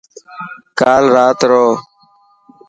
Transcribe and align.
ڪال 0.79 1.03
رات 1.15 1.39
رو. 1.49 1.65